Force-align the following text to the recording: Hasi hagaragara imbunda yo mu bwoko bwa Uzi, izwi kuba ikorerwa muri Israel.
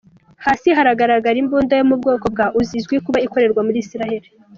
Hasi 0.45 0.67
hagaragara 0.77 1.37
imbunda 1.43 1.73
yo 1.79 1.85
mu 1.89 1.95
bwoko 1.99 2.25
bwa 2.33 2.45
Uzi, 2.59 2.73
izwi 2.79 2.95
kuba 3.05 3.23
ikorerwa 3.25 3.61
muri 3.67 3.77
Israel. 3.85 4.23